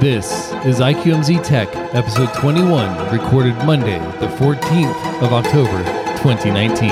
[0.00, 5.82] This is IQMZ Tech, episode 21, recorded Monday, the 14th of October,
[6.22, 6.90] 2019.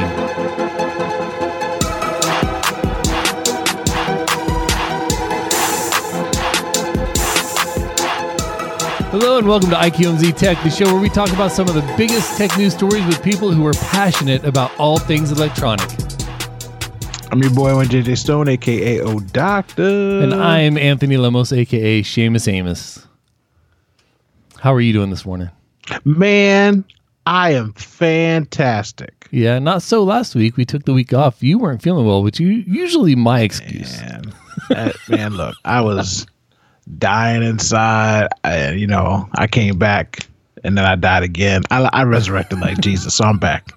[9.12, 11.94] Hello and welcome to IQMZ Tech, the show where we talk about some of the
[11.96, 15.95] biggest tech news stories with people who are passionate about all things electronic.
[17.36, 19.82] I'm your boy, one JJ Stone, aka O Doctor.
[20.22, 23.06] And I'm Anthony Lemos, aka Seamus Amos.
[24.58, 25.50] How are you doing this morning?
[26.06, 26.82] Man,
[27.26, 29.26] I am fantastic.
[29.32, 30.56] Yeah, not so last week.
[30.56, 31.42] We took the week off.
[31.42, 34.00] You weren't feeling well, which you usually my excuse.
[34.00, 34.32] Man,
[34.70, 36.26] that- man, look, I was
[36.96, 38.28] dying inside.
[38.44, 40.26] I, you know, I came back
[40.66, 41.62] and then I died again.
[41.70, 43.72] I, I resurrected like Jesus, so I'm back,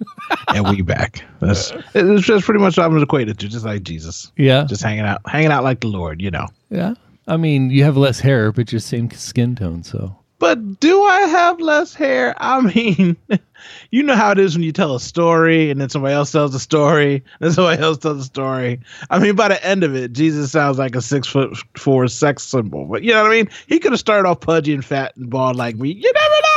[0.53, 1.23] and we back.
[1.39, 5.05] That's it's just pretty much what I'm equated to, just like Jesus, Yeah, just hanging
[5.05, 6.47] out, hanging out like the Lord, you know.
[6.69, 6.95] yeah.
[7.27, 11.21] I mean, you have less hair, but you're same skin tone, so But do I
[11.21, 12.33] have less hair?
[12.37, 13.17] I mean,
[13.91, 16.55] you know how it is when you tell a story and then somebody else tells
[16.55, 18.79] a story, and then somebody else tells a story.
[19.11, 22.41] I mean, by the end of it, Jesus sounds like a six foot four sex
[22.43, 22.85] symbol.
[22.85, 23.49] But you know what I mean?
[23.67, 25.91] He could have started off pudgy and fat and bald like me.
[25.91, 26.48] You never know.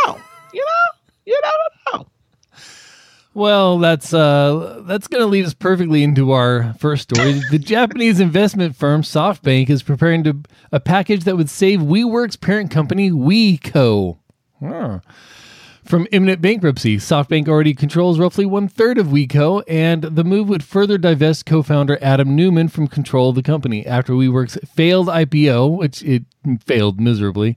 [1.24, 2.06] You never know.
[3.34, 7.40] Well, that's uh, that's going to lead us perfectly into our first story.
[7.50, 12.70] the Japanese investment firm SoftBank is preparing to a package that would save WeWork's parent
[12.70, 14.18] company WeCo
[14.60, 15.00] Huh.
[15.82, 16.98] from imminent bankruptcy.
[16.98, 21.98] SoftBank already controls roughly one third of WeCo, and the move would further divest co-founder
[22.02, 26.24] Adam Neumann from control of the company after WeWork's failed IPO, which it
[26.60, 27.56] failed miserably.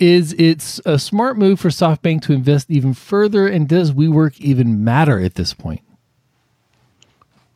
[0.00, 4.84] Is it's a smart move for SoftBank to invest even further, and does WeWork even
[4.84, 5.80] matter at this point?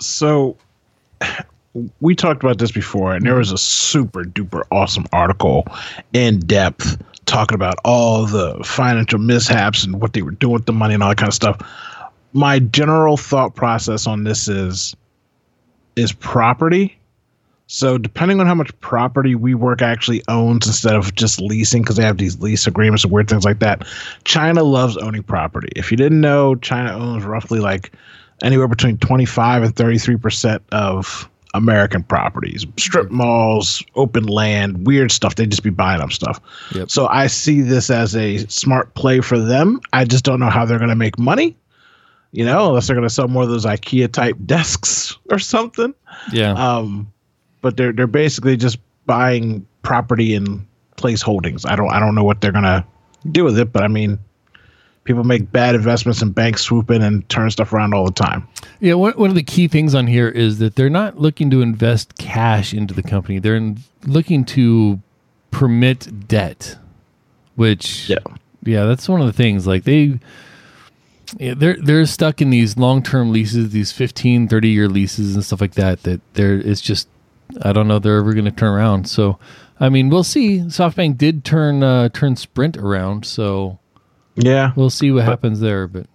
[0.00, 0.56] So
[2.00, 3.38] we talked about this before, and there mm-hmm.
[3.38, 5.66] was a super duper awesome article
[6.12, 10.72] in depth talking about all the financial mishaps and what they were doing with the
[10.72, 11.60] money and all that kind of stuff.
[12.32, 14.96] My general thought process on this is
[15.96, 16.98] is property.
[17.72, 22.02] So depending on how much property WeWork actually owns instead of just leasing, because they
[22.02, 23.86] have these lease agreements and weird things like that,
[24.24, 25.70] China loves owning property.
[25.74, 27.90] If you didn't know, China owns roughly like
[28.42, 35.36] anywhere between 25 and 33 percent of American properties, strip malls, open land, weird stuff.
[35.36, 36.40] They just be buying up stuff.
[36.74, 36.90] Yep.
[36.90, 39.80] So I see this as a smart play for them.
[39.94, 41.56] I just don't know how they're going to make money.
[42.32, 45.94] You know, unless they're going to sell more of those IKEA type desks or something.
[46.32, 46.52] Yeah.
[46.52, 47.11] Um,
[47.62, 51.64] but they're they're basically just buying property and place holdings.
[51.64, 52.84] I don't I don't know what they're going to
[53.30, 54.18] do with it, but I mean,
[55.04, 58.46] people make bad investments and banks swoop in and turn stuff around all the time.
[58.80, 61.62] Yeah, one, one of the key things on here is that they're not looking to
[61.62, 63.38] invest cash into the company.
[63.38, 65.00] They're in, looking to
[65.50, 66.76] permit debt,
[67.56, 68.18] which Yeah.
[68.64, 69.66] yeah, that's one of the things.
[69.66, 70.18] Like they,
[71.38, 75.44] yeah, they're they're stuck in these long term leases, these 15, 30 year leases and
[75.44, 76.02] stuff like that.
[76.02, 77.08] That there it's just
[77.62, 79.08] I don't know they're ever going to turn around.
[79.08, 79.38] So
[79.80, 80.58] I mean, we'll see.
[80.60, 83.78] SoftBank did turn uh, turn Sprint around, so
[84.36, 84.72] Yeah.
[84.76, 85.86] we'll see what happens there.
[85.88, 86.06] But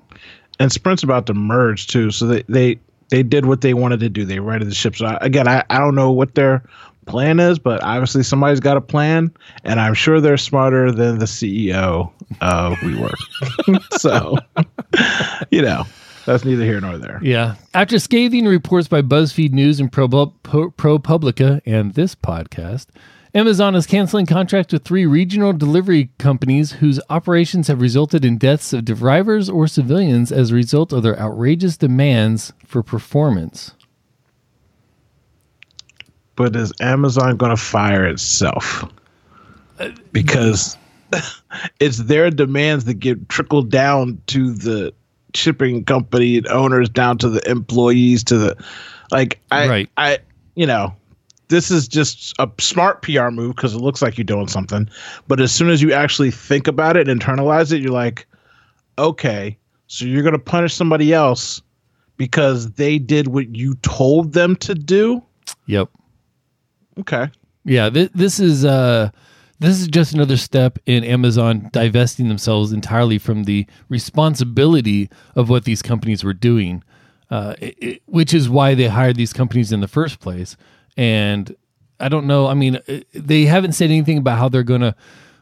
[0.60, 2.12] and Sprint's about to merge too.
[2.12, 4.26] So they they they did what they wanted to do.
[4.26, 4.96] They righted the ship.
[4.96, 6.64] So I, again, I, I don't know what their
[7.06, 9.32] plan is, but obviously somebody's got a plan,
[9.64, 12.12] and I'm sure they're smarter than the CEO
[12.42, 13.14] of WeWork.
[14.00, 14.36] so
[15.52, 15.84] you know,
[16.28, 17.22] that's neither here nor there.
[17.24, 17.56] Yeah.
[17.74, 22.88] After scathing reports by BuzzFeed News and Pro- Pro- ProPublica and this podcast,
[23.34, 28.74] Amazon is canceling contracts with three regional delivery companies whose operations have resulted in deaths
[28.74, 33.72] of drivers or civilians as a result of their outrageous demands for performance.
[36.36, 38.84] But is Amazon going to fire itself?
[39.80, 40.78] Uh, because
[41.80, 44.94] it's their demands that get trickled down to the
[45.38, 48.66] shipping company and owners, down to the employees, to the
[49.12, 49.40] like.
[49.52, 49.90] I, Right.
[49.98, 50.20] I,
[50.56, 50.94] you know,
[51.50, 54.90] this is just a smart PR move because it looks like you're doing something.
[55.28, 58.26] But as soon as you actually think about it, and internalize it, you're like,
[58.98, 59.58] okay,
[59.88, 61.62] so you're going to punish somebody else
[62.18, 65.24] because they did what you told them to do.
[65.68, 65.90] Yep.
[67.00, 67.30] Okay.
[67.64, 69.12] Yeah, th- this is uh
[69.60, 75.66] this is just another step in Amazon divesting themselves entirely from the responsibility of what
[75.66, 76.84] these companies were doing,
[77.32, 80.58] uh, it, it- which is why they hired these companies in the first place.
[80.96, 81.56] And
[82.00, 82.48] I don't know.
[82.48, 84.96] I mean, uh, they haven't said anything about how they're going to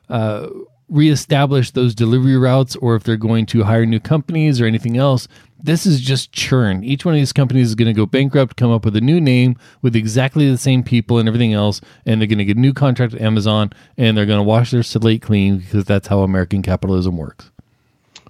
[0.10, 0.48] uh,
[0.90, 5.28] reestablish those delivery routes or if they're going to hire new companies or anything else.
[5.62, 6.84] This is just churn.
[6.84, 9.20] Each one of these companies is going to go bankrupt, come up with a new
[9.20, 12.60] name with exactly the same people and everything else, and they're going to get a
[12.60, 16.20] new contract with Amazon and they're going to wash their slate clean because that's how
[16.20, 17.50] American capitalism works.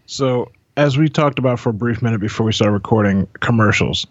[0.05, 4.05] So, as we talked about for a brief minute before we started recording commercials,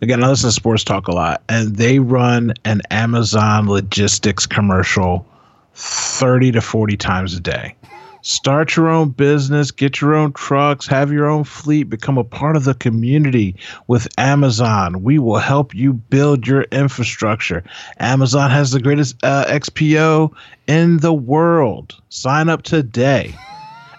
[0.00, 5.26] again, I listen to sports talk a lot, and they run an Amazon logistics commercial
[5.74, 7.74] 30 to 40 times a day.
[8.28, 12.56] Start your own business, get your own trucks, have your own fleet, become a part
[12.56, 15.02] of the community with Amazon.
[15.02, 17.64] We will help you build your infrastructure.
[18.00, 20.30] Amazon has the greatest uh, XPO
[20.66, 21.94] in the world.
[22.10, 23.34] Sign up today.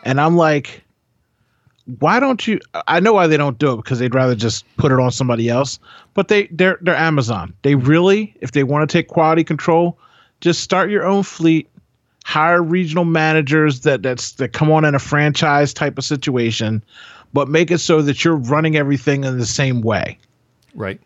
[0.04, 0.84] And I'm like,
[1.98, 4.92] why don't you I know why they don't do it because they'd rather just put
[4.92, 5.80] it on somebody else,
[6.14, 7.56] but they they're they're Amazon.
[7.64, 9.98] They really if they want to take quality control,
[10.40, 11.68] just start your own fleet,
[12.30, 16.84] hire regional managers that that's that come on in a franchise type of situation,
[17.34, 20.20] but make it so that you're running everything in the same way.
[20.76, 21.02] Right.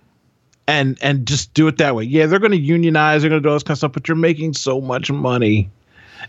[0.67, 2.03] And and just do it that way.
[2.03, 4.07] Yeah, they're going to unionize, they're going to do all this kind of stuff, but
[4.09, 5.69] you're making so much money.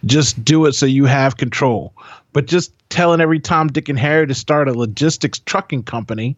[0.05, 1.93] Just do it so you have control.
[2.32, 6.37] But just telling every Tom, Dick, and Harry to start a logistics trucking company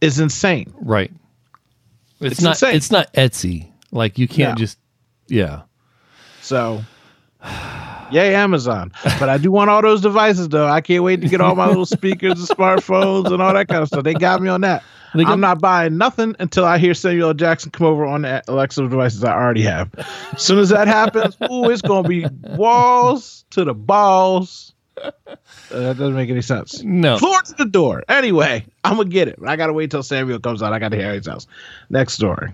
[0.00, 0.72] is insane.
[0.80, 1.10] Right.
[2.20, 2.76] It's, It's not insane.
[2.76, 3.68] it's not Etsy.
[3.90, 4.64] Like you can't No.
[4.64, 4.78] just
[5.26, 5.62] yeah.
[6.40, 6.82] So,
[8.10, 8.92] yay, Amazon.
[9.18, 10.66] But I do want all those devices, though.
[10.66, 13.82] I can't wait to get all my little speakers and smartphones and all that kind
[13.82, 14.04] of stuff.
[14.04, 14.82] They got me on that.
[15.14, 18.82] Got- I'm not buying nothing until I hear Samuel Jackson come over on the Alexa
[18.82, 19.90] devices I already have.
[20.32, 22.26] As soon as that happens, ooh, it's going to be
[22.56, 24.74] walls to the balls.
[25.02, 25.10] Uh,
[25.70, 26.82] that doesn't make any sense.
[26.82, 27.18] No.
[27.18, 28.02] Floor to the door.
[28.08, 29.36] Anyway, I'm going to get it.
[29.38, 30.72] But I got to wait till Samuel comes out.
[30.72, 31.46] I got to hear his house.
[31.88, 32.52] Next story.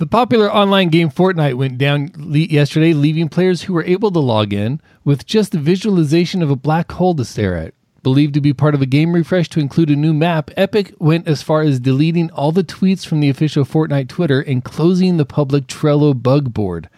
[0.00, 4.18] The popular online game Fortnite went down le- yesterday, leaving players who were able to
[4.18, 7.74] log in with just the visualization of a black hole to stare at.
[8.02, 11.28] Believed to be part of a game refresh to include a new map, Epic went
[11.28, 15.26] as far as deleting all the tweets from the official Fortnite Twitter and closing the
[15.26, 16.88] public Trello bug board.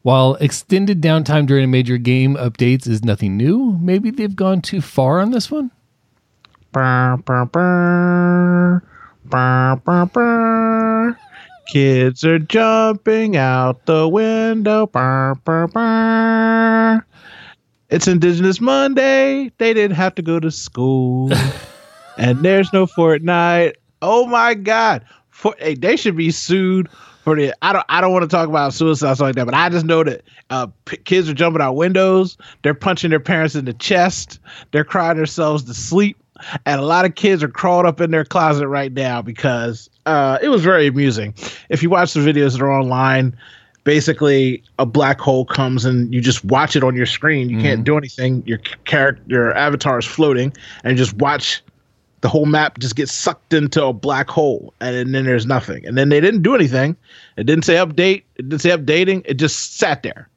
[0.00, 5.20] While extended downtime during major game updates is nothing new, maybe they've gone too far
[5.20, 5.72] on this one?
[6.72, 8.82] Brr, brr, brr.
[11.68, 14.86] Kids are jumping out the window.
[14.86, 17.06] Brr, brr, brr.
[17.90, 19.52] It's Indigenous Monday.
[19.58, 21.30] They didn't have to go to school.
[22.18, 23.74] and there's no Fortnite.
[24.00, 25.04] Oh my God.
[25.28, 26.88] For, hey, they should be sued
[27.22, 27.54] for the.
[27.60, 27.84] I don't.
[27.90, 30.68] I don't want to talk about suicide like that, but I just know that uh,
[30.86, 32.38] p- kids are jumping out windows.
[32.62, 34.40] They're punching their parents in the chest.
[34.72, 36.16] They're crying themselves to sleep,
[36.66, 40.38] and a lot of kids are crawled up in their closet right now because uh,
[40.42, 41.34] it was very amusing.
[41.68, 43.36] If you watch the videos that are online,
[43.84, 47.48] basically a black hole comes and you just watch it on your screen.
[47.48, 48.42] You can't do anything.
[48.46, 50.52] Your character, your avatar is floating,
[50.84, 51.62] and just watch
[52.20, 55.96] the whole map just gets sucked into a black hole and then there's nothing and
[55.96, 56.96] then they didn't do anything
[57.36, 60.28] it didn't say update it didn't say updating it just sat there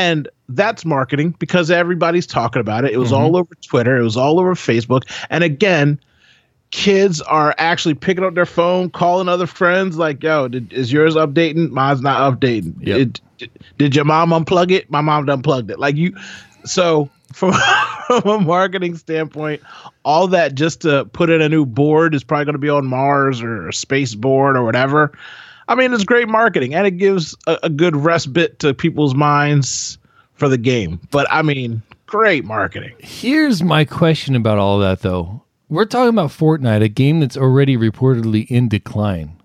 [0.00, 2.92] and that's marketing because everybody's talking about it.
[2.92, 3.36] It was all mm-hmm.
[3.36, 3.96] over twitter.
[3.96, 5.02] It was all over facebook.
[5.28, 6.00] And again
[6.70, 11.14] kids are actually picking up their phone calling other friends like yo did, is yours
[11.16, 11.70] updating?
[11.70, 12.74] Mine's not updating.
[12.80, 12.98] Yep.
[12.98, 14.90] It- did, did your mom unplug it?
[14.90, 15.78] My mom unplugged it.
[15.78, 16.14] Like you
[16.64, 17.52] so from,
[18.06, 19.62] from a marketing standpoint
[20.04, 22.86] all that just to put in a new board is probably going to be on
[22.86, 25.12] Mars or a space board or whatever.
[25.70, 29.98] I mean, it's great marketing and it gives a, a good respite to people's minds
[30.34, 30.98] for the game.
[31.12, 32.96] But I mean, great marketing.
[32.98, 35.44] Here's my question about all that, though.
[35.68, 39.40] We're talking about Fortnite, a game that's already reportedly in decline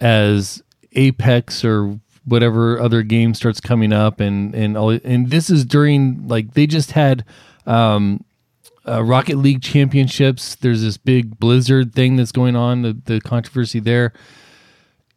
[0.00, 0.62] as
[0.92, 4.98] Apex or whatever other game starts coming up, and and all.
[5.04, 7.26] And this is during like they just had
[7.66, 8.24] um,
[8.88, 10.54] uh, Rocket League championships.
[10.54, 12.80] There's this big Blizzard thing that's going on.
[12.80, 14.14] The the controversy there.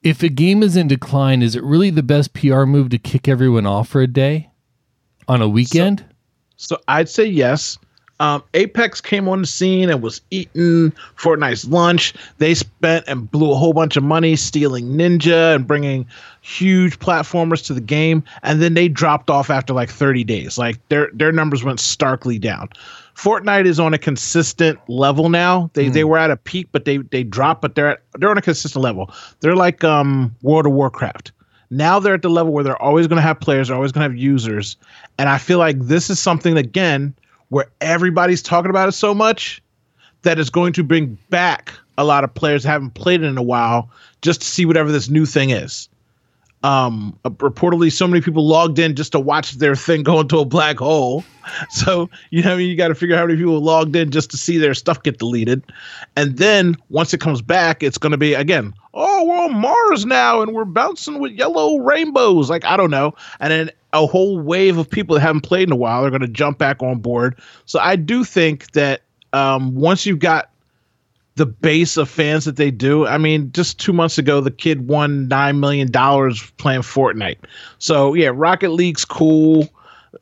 [0.03, 3.27] If a game is in decline, is it really the best PR move to kick
[3.27, 4.49] everyone off for a day
[5.27, 6.03] on a weekend?
[6.57, 7.77] So I'd say yes.
[8.19, 12.13] Um, Apex came on the scene and was eating Fortnite's lunch.
[12.37, 16.05] They spent and blew a whole bunch of money stealing Ninja and bringing
[16.41, 20.57] huge platformers to the game, and then they dropped off after like 30 days.
[20.57, 22.69] Like their their numbers went starkly down.
[23.15, 25.69] Fortnite is on a consistent level now.
[25.73, 28.37] They they were at a peak, but they they dropped, but they're at, they're on
[28.37, 29.11] a consistent level.
[29.39, 31.31] They're like um World of Warcraft.
[31.69, 34.03] Now they're at the level where they're always going to have players, they're always going
[34.03, 34.77] to have users,
[35.17, 37.13] and I feel like this is something again
[37.49, 39.61] where everybody's talking about it so much
[40.23, 43.37] that it's going to bring back a lot of players that haven't played it in
[43.37, 43.89] a while
[44.21, 45.87] just to see whatever this new thing is.
[46.63, 50.39] Um, uh, reportedly, so many people logged in just to watch their thing go into
[50.39, 51.23] a black hole.
[51.71, 54.37] So you know, you got to figure out how many people logged in just to
[54.37, 55.61] see their stuff get deleted,
[56.15, 58.73] and then once it comes back, it's going to be again.
[58.93, 62.49] Oh, we're on Mars now, and we're bouncing with yellow rainbows.
[62.49, 65.73] Like I don't know, and then a whole wave of people that haven't played in
[65.73, 67.37] a while are going to jump back on board.
[67.65, 69.01] So I do think that
[69.33, 70.49] um, once you've got
[71.35, 73.07] the base of fans that they do.
[73.07, 77.37] I mean, just two months ago, the kid won nine million dollars playing Fortnite.
[77.79, 79.67] So yeah, Rocket League's cool.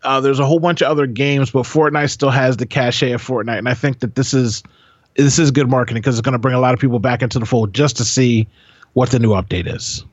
[0.03, 3.22] Uh, there's a whole bunch of other games, but Fortnite still has the cachet of
[3.22, 4.63] Fortnite, and I think that this is
[5.15, 7.39] this is good marketing because it's going to bring a lot of people back into
[7.39, 8.48] the fold just to see
[8.94, 10.06] what the new update is.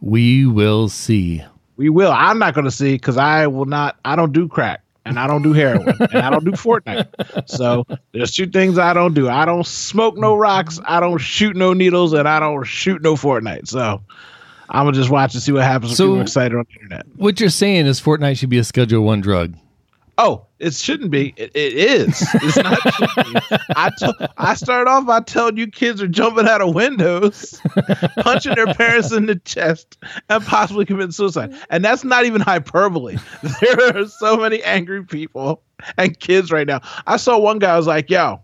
[0.00, 1.44] We will see.
[1.76, 2.10] We will.
[2.10, 3.96] I'm not going to see because I will not.
[4.04, 7.48] I don't do crack and I don't do heroin and I don't do Fortnite.
[7.48, 9.28] So there's two things I don't do.
[9.28, 13.14] I don't smoke no rocks, I don't shoot no needles, and I don't shoot no
[13.14, 13.68] Fortnite.
[13.68, 14.02] So
[14.68, 15.96] I'm gonna just watch and see what happens.
[15.96, 17.06] So, excited on the internet.
[17.16, 19.54] What you're saying is Fortnite should be a Schedule One drug.
[20.16, 21.32] Oh, it shouldn't be.
[21.36, 22.22] it, it is.
[22.34, 22.78] It's not.
[23.76, 27.60] I t- I start off by telling you kids are jumping out of windows,
[28.18, 29.96] punching their parents in the chest,
[30.28, 31.54] and possibly committing suicide.
[31.70, 33.16] And that's not even hyperbole.
[33.60, 35.62] There are so many angry people
[35.96, 36.80] and kids right now.
[37.06, 38.40] I saw one guy was like, "Yo,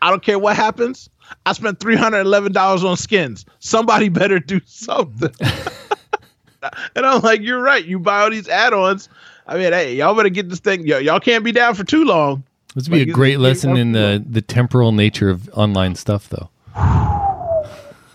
[0.00, 1.10] I don't care what happens.
[1.44, 3.44] I spent three hundred eleven dollars on skins.
[3.58, 5.32] Somebody better do something."
[6.96, 7.84] and I'm like, "You're right.
[7.84, 9.10] You buy all these add-ons."
[9.46, 10.86] I mean, hey, y'all better get this thing.
[10.86, 12.44] Y- y'all can't be down for too long.
[12.74, 16.48] This would be a great lesson in the the temporal nature of online stuff, though.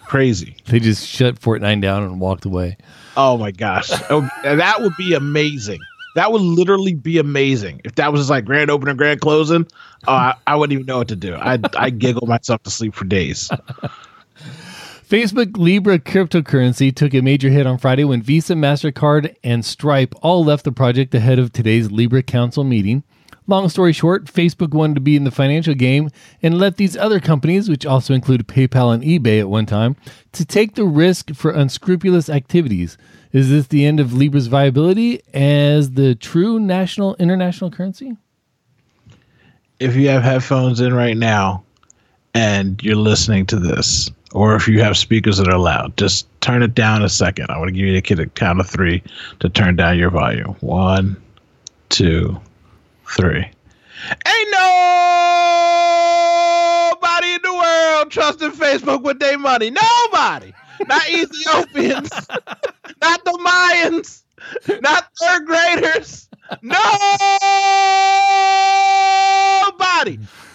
[0.08, 0.56] Crazy.
[0.66, 2.78] They just shut Fortnite down and walked away.
[3.18, 5.80] Oh my gosh, oh, that would be amazing.
[6.16, 9.68] That would literally be amazing if that was just like grand opening, grand closing.
[10.08, 11.36] Uh, I, I wouldn't even know what to do.
[11.36, 13.52] I I giggle myself to sleep for days.
[15.08, 20.44] Facebook Libra cryptocurrency took a major hit on Friday when Visa, MasterCard, and Stripe all
[20.44, 23.06] left the project ahead of today's Libra Council meeting.
[23.48, 26.10] Long story short, Facebook wanted to be in the financial game
[26.44, 29.96] and let these other companies, which also include PayPal and eBay at one time,
[30.34, 32.98] to take the risk for unscrupulous activities.
[33.32, 38.18] Is this the end of Libra's viability as the true national international currency?
[39.80, 41.64] If you have headphones in right now
[42.34, 46.62] and you're listening to this, or if you have speakers that are loud, just turn
[46.62, 47.48] it down a second.
[47.50, 49.02] I want to give you a kid a count of three
[49.40, 50.56] to turn down your volume.
[50.60, 51.20] One,
[51.90, 52.40] two,
[53.16, 53.40] three.
[53.40, 54.84] Ain't nobody
[57.34, 59.72] in the world trusting Facebook with their money.
[59.72, 60.54] Nobody.
[60.88, 62.12] Not Ethiopians.
[63.02, 64.22] not the Mayans.
[64.82, 66.27] Not third graders.
[66.62, 66.78] Nobody.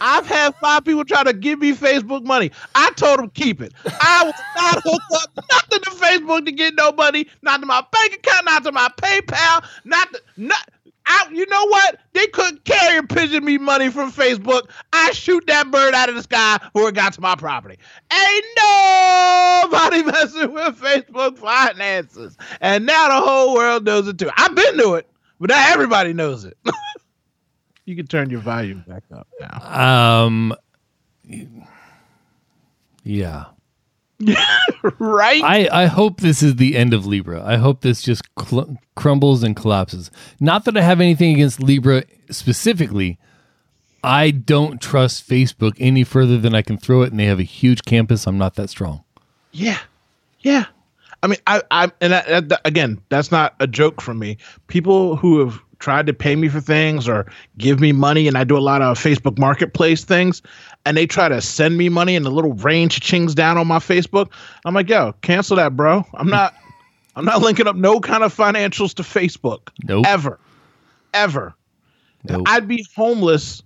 [0.00, 2.50] I've had five people try to give me Facebook money.
[2.74, 3.72] I told them keep it.
[3.84, 7.84] I was not hooked up nothing to Facebook to get no money, not to my
[7.92, 10.68] bank account, not to my PayPal, not to, not.
[11.06, 11.98] I, you know what?
[12.12, 14.70] They couldn't carry pigeon me money from Facebook.
[14.92, 17.76] I shoot that bird out of the sky before it got to my property.
[18.12, 22.36] Ain't nobody messing with Facebook finances.
[22.60, 24.30] And now the whole world knows it too.
[24.36, 25.08] I've been to it,
[25.42, 26.56] but not everybody knows it.
[27.84, 30.20] you can turn your volume back up now.
[30.24, 30.54] Um,
[33.02, 33.46] yeah.
[35.00, 35.42] right?
[35.42, 37.42] I, I hope this is the end of Libra.
[37.44, 40.12] I hope this just cl- crumbles and collapses.
[40.38, 43.18] Not that I have anything against Libra specifically.
[44.04, 47.44] I don't trust Facebook any further than I can throw it, and they have a
[47.44, 48.28] huge campus.
[48.28, 49.02] I'm not that strong.
[49.50, 49.80] Yeah,
[50.38, 50.66] yeah.
[51.22, 54.38] I mean, I, I, and I, I, again, that's not a joke from me.
[54.66, 57.26] People who have tried to pay me for things or
[57.58, 60.42] give me money, and I do a lot of Facebook Marketplace things
[60.84, 63.78] and they try to send me money and the little rain chings down on my
[63.78, 64.32] Facebook,
[64.64, 66.04] I'm like, yo, cancel that, bro.
[66.14, 66.54] I'm not
[67.16, 69.68] I'm not linking up no kind of financials to Facebook.
[69.84, 70.06] Nope.
[70.06, 70.40] Ever.
[71.12, 71.54] Ever.
[72.24, 72.44] Nope.
[72.46, 73.62] I'd be homeless,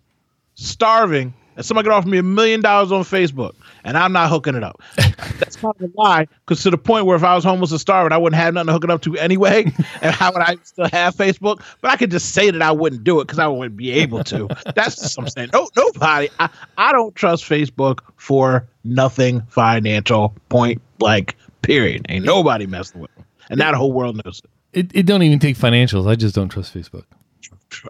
[0.55, 3.55] starving, and somebody could offer me a million dollars on Facebook,
[3.87, 4.83] and I'm not hooking it up.
[5.39, 7.81] That's kind of a lie, because to the point where if I was homeless and
[7.81, 9.73] starving, I wouldn't have nothing to hook it up to anyway.
[10.03, 11.63] and how would I still have Facebook?
[11.81, 14.25] But I could just say that I wouldn't do it because I wouldn't be able
[14.25, 14.49] to.
[14.75, 15.51] That's just what I'm saying.
[15.53, 16.29] No, nobody.
[16.39, 20.35] I, I don't trust Facebook for nothing financial.
[20.49, 21.37] Point blank.
[21.63, 22.07] Period.
[22.09, 24.51] Ain't nobody messing with them, and now the whole world knows it.
[24.79, 26.07] It, it don't even take financials.
[26.09, 27.05] I just don't trust Facebook.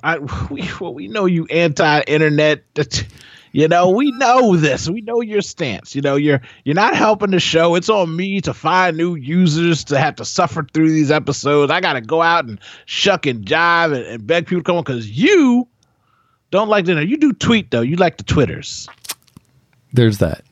[0.03, 0.19] I,
[0.51, 2.63] we, well, we know you anti-internet.
[3.57, 4.87] You know, we know this.
[4.87, 5.97] We know your stance.
[5.97, 7.75] You know, you're you're not helping the show.
[7.75, 11.73] It's on me to find new users to have to suffer through these episodes.
[11.73, 14.77] I got to go out and shuck and jive and, and beg people to come
[14.77, 15.67] on because you
[16.51, 17.01] don't like dinner.
[17.01, 17.81] You do tweet though.
[17.81, 18.91] You like the twitters.
[19.95, 20.45] There's that.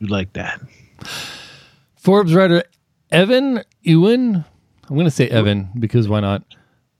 [0.00, 0.60] You like that.
[1.94, 2.64] Forbes writer
[3.12, 4.44] Evan Ewan
[4.88, 6.42] I'm going to say Evan because why not?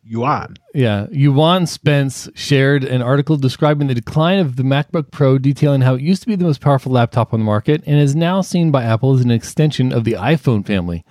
[0.06, 0.56] Ewan.
[0.74, 1.06] Yeah.
[1.10, 6.02] Ewan Spence shared an article describing the decline of the MacBook Pro, detailing how it
[6.02, 8.84] used to be the most powerful laptop on the market and is now seen by
[8.84, 11.04] Apple as an extension of the iPhone family.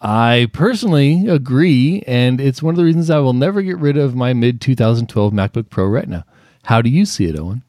[0.00, 4.14] I personally agree, and it's one of the reasons I will never get rid of
[4.14, 6.24] my mid 2012 MacBook Pro Retina.
[6.64, 7.62] How do you see it, Owen?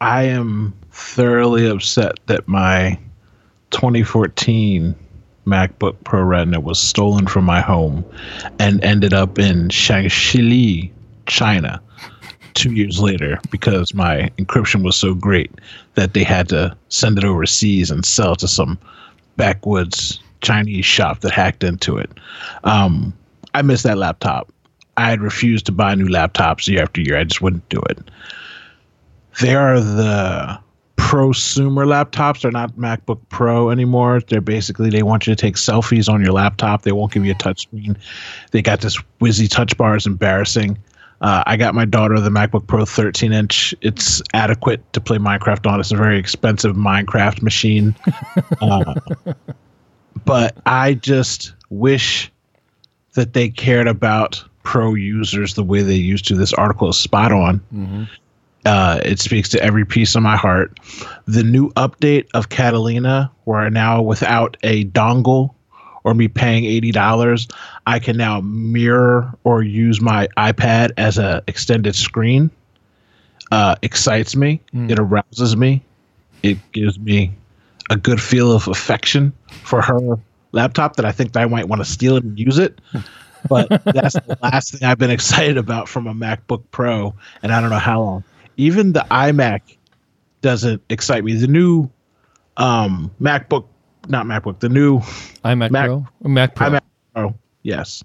[0.00, 2.98] I am thoroughly upset that my
[3.70, 4.94] 2014
[5.46, 8.04] MacBook Pro Retina was stolen from my home
[8.58, 10.90] and ended up in Shangxili,
[11.26, 11.80] China,
[12.54, 15.52] two years later because my encryption was so great
[15.94, 18.78] that they had to send it overseas and sell to some
[19.36, 22.10] backwoods Chinese shop that hacked into it.
[22.64, 23.12] Um,
[23.54, 24.52] I miss that laptop.
[24.96, 27.18] I had refused to buy new laptops year after year.
[27.18, 27.98] I just wouldn't do it.
[29.40, 30.58] They are the
[30.96, 32.42] prosumer laptops.
[32.42, 34.20] They're not MacBook Pro anymore.
[34.28, 36.82] They're basically they want you to take selfies on your laptop.
[36.82, 37.96] They won't give you a touchscreen.
[38.50, 39.96] They got this whizzy touch bar.
[39.96, 40.78] It's embarrassing.
[41.20, 43.74] Uh, I got my daughter the MacBook Pro 13 inch.
[43.80, 45.80] It's adequate to play Minecraft on.
[45.80, 47.94] It's a very expensive Minecraft machine.
[48.60, 48.94] uh,
[50.24, 52.30] but I just wish
[53.14, 56.34] that they cared about pro users the way they used to.
[56.34, 57.60] This article is spot on.
[57.72, 58.04] Mm-hmm.
[58.66, 60.78] Uh, it speaks to every piece of my heart.
[61.26, 65.54] The new update of Catalina, where now without a dongle
[66.02, 67.46] or me paying eighty dollars,
[67.86, 72.50] I can now mirror or use my iPad as a extended screen.
[73.52, 74.60] Uh, excites me.
[74.74, 74.90] Mm.
[74.90, 75.80] It arouses me.
[76.42, 77.32] It gives me
[77.90, 79.32] a good feel of affection
[79.62, 80.18] for her
[80.50, 82.80] laptop that I think I might want to steal it and use it.
[83.48, 87.60] But that's the last thing I've been excited about from a MacBook Pro, and I
[87.60, 88.24] don't know how long.
[88.56, 89.76] Even the iMac
[90.40, 91.34] doesn't excite me.
[91.34, 91.90] The new
[92.56, 93.66] um, MacBook,
[94.08, 95.00] not MacBook, the new
[95.44, 96.80] iMac Mac, Pro, Mac Pro, iMac
[97.14, 98.02] Pro, yes,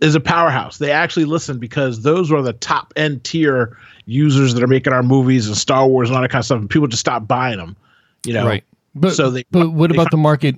[0.00, 0.78] is a powerhouse.
[0.78, 5.02] They actually listen because those are the top end tier users that are making our
[5.02, 6.60] movies and Star Wars and all that kind of stuff.
[6.60, 7.76] And people just stop buying them,
[8.26, 8.46] you know.
[8.46, 8.64] Right.
[8.94, 10.56] But so they, but what about the market?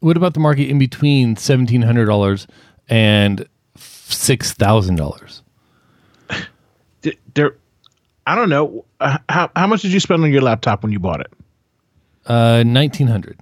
[0.00, 2.46] What about the market in between seventeen hundred dollars
[2.88, 5.42] and six thousand dollars?
[7.34, 7.56] There,
[8.26, 8.84] I don't know.
[9.00, 11.32] Uh, how how much did you spend on your laptop when you bought it?
[12.26, 13.38] Uh, nineteen hundred.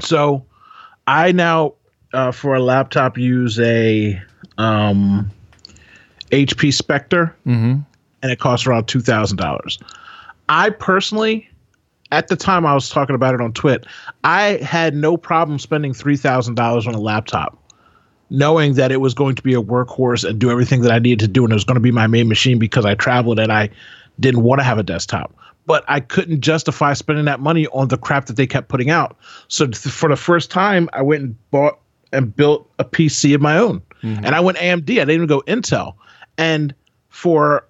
[0.00, 0.44] So,
[1.06, 1.74] I now
[2.12, 4.20] uh, for a laptop use a
[4.58, 5.30] um,
[6.30, 7.80] HP Spectre, mm-hmm.
[8.22, 9.78] and it costs around two thousand dollars.
[10.48, 11.48] I personally,
[12.12, 13.84] at the time I was talking about it on Twit,
[14.24, 17.59] I had no problem spending three thousand dollars on a laptop
[18.30, 21.20] knowing that it was going to be a workhorse and do everything that I needed
[21.20, 23.52] to do, and it was going to be my main machine because I traveled and
[23.52, 23.70] I
[24.18, 25.34] didn't want to have a desktop.
[25.66, 29.16] But I couldn't justify spending that money on the crap that they kept putting out.
[29.48, 31.78] So th- for the first time, I went and bought
[32.12, 34.24] and built a PC of my own, mm-hmm.
[34.24, 34.90] and I went AMD.
[34.90, 35.94] I didn't even go Intel,
[36.38, 36.74] and
[37.08, 37.66] for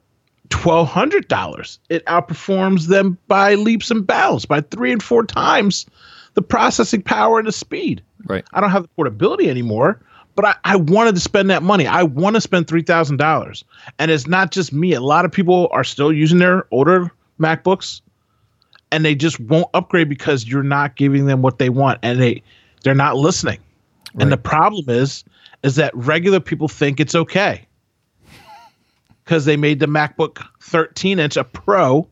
[0.48, 5.86] twelve hundred dollars, it outperforms them by leaps and bounds, by three and four times
[6.34, 8.02] the processing power and the speed.
[8.24, 8.44] Right.
[8.52, 10.00] I don't have the portability anymore,
[10.34, 11.86] but I, I wanted to spend that money.
[11.86, 13.64] I want to spend three thousand dollars,
[13.98, 14.92] and it's not just me.
[14.92, 18.00] A lot of people are still using their older MacBooks,
[18.92, 22.42] and they just won't upgrade because you're not giving them what they want, and they
[22.82, 23.58] they're not listening.
[24.14, 24.22] Right.
[24.22, 25.24] And the problem is,
[25.62, 27.66] is that regular people think it's okay
[29.24, 32.08] because they made the MacBook 13 inch a Pro,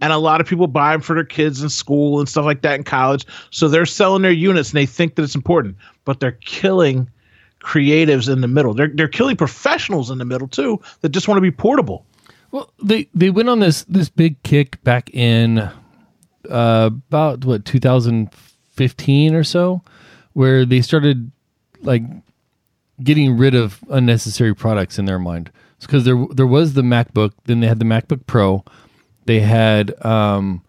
[0.00, 2.62] and a lot of people buy them for their kids in school and stuff like
[2.62, 3.26] that in college.
[3.50, 7.08] So they're selling their units and they think that it's important, but they're killing
[7.60, 8.74] creatives in the middle.
[8.74, 12.04] They're they're killing professionals in the middle too that just want to be portable.
[12.50, 19.34] Well, they they went on this this big kick back in uh, about what 2015
[19.34, 19.82] or so,
[20.32, 21.30] where they started
[21.82, 22.02] like
[23.02, 25.50] getting rid of unnecessary products in their mind.
[25.80, 28.64] Because there there was the MacBook, then they had the MacBook Pro,
[29.26, 30.62] they had um,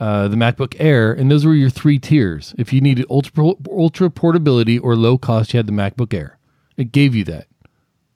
[0.00, 2.54] uh, the MacBook Air, and those were your three tiers.
[2.56, 6.38] If you needed ultra ultra portability or low cost, you had the MacBook Air.
[6.76, 7.48] It gave you that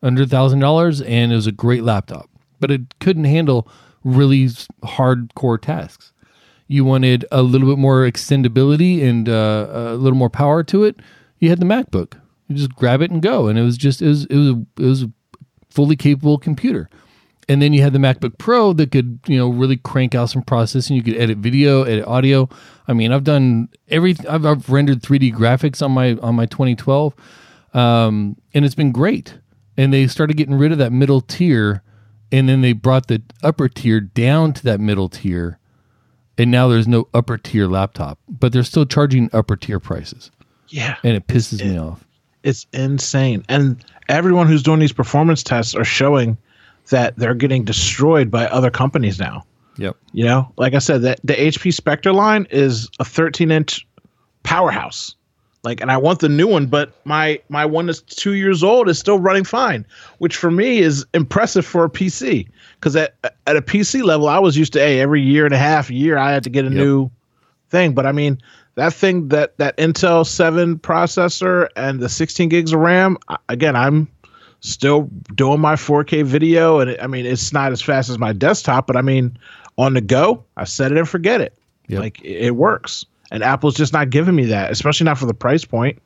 [0.02, 3.68] under thousand dollars, and it was a great laptop, but it couldn't handle
[4.04, 4.46] really
[4.84, 6.12] hardcore tasks.
[6.68, 10.96] You wanted a little bit more extendability and uh, a little more power to it.
[11.38, 12.14] You had the MacBook.
[12.48, 14.84] You just grab it and go, and it was just it was it was it
[14.84, 15.12] was a
[15.70, 16.88] fully capable computer
[17.48, 20.42] and then you had the MacBook Pro that could, you know, really crank out some
[20.42, 20.96] processing.
[20.96, 22.48] You could edit video, edit audio.
[22.86, 27.14] I mean, I've done every, I've, I've rendered 3D graphics on my on my 2012,
[27.74, 29.38] um, and it's been great.
[29.76, 31.82] And they started getting rid of that middle tier,
[32.30, 35.58] and then they brought the upper tier down to that middle tier,
[36.36, 40.30] and now there's no upper tier laptop, but they're still charging upper tier prices.
[40.68, 40.96] Yeah.
[41.04, 42.02] and it pisses me off.
[42.42, 43.44] It's insane.
[43.48, 46.38] And everyone who's doing these performance tests are showing
[46.90, 49.44] that they're getting destroyed by other companies now.
[49.78, 49.96] Yep.
[50.12, 53.86] You know, like I said, that the HP Spectre line is a 13 inch
[54.42, 55.14] powerhouse.
[55.64, 58.88] Like, and I want the new one, but my my one that's two years old
[58.88, 59.86] is still running fine,
[60.18, 62.48] which for me is impressive for a PC.
[62.74, 63.14] Because at
[63.46, 66.18] at a PC level, I was used to, hey, every year and a half, year,
[66.18, 66.74] I had to get a Yep.
[66.76, 67.10] new
[67.70, 67.92] thing.
[67.94, 68.38] But I mean,
[68.74, 73.16] that thing that that Intel 7 processor and the 16 gigs of RAM,
[73.48, 74.08] again, I'm
[74.62, 78.32] still doing my 4K video, and it, I mean, it's not as fast as my
[78.32, 79.36] desktop, but I mean,
[79.76, 81.56] on the go, I set it and forget it.
[81.88, 82.00] Yep.
[82.00, 85.34] Like it, it works, and Apple's just not giving me that, especially not for the
[85.34, 86.00] price point.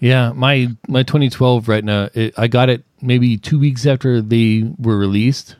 [0.00, 4.98] Yeah, my my 2012 Retina, it, I got it maybe two weeks after they were
[4.98, 5.56] released,